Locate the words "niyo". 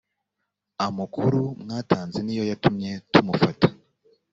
2.23-2.43